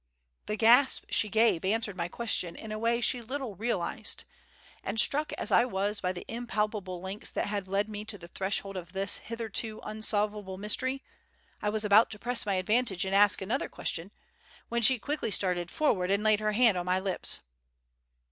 [0.47, 4.23] The gasp she gave answered my question in a way she little realized,
[4.83, 8.27] and struck as I was by the impalpable links that had led me to the
[8.27, 11.03] threshold of this hitherto unsolvable mystery,
[11.61, 14.09] I was about to press my advantage and ask another question,
[14.69, 17.41] when she quickly started forward and laid her hand on my lips.